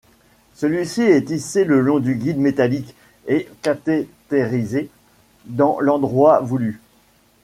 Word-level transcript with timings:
Celui-ci 0.55 1.03
est 1.03 1.29
hissé 1.29 1.63
le 1.63 1.79
long 1.79 1.99
du 1.99 2.15
guide 2.15 2.39
métallique 2.39 2.95
et 3.27 3.47
cathétérisé 3.61 4.89
dans 5.45 5.77
l'endroit 5.79 6.39
voulu. 6.39 6.81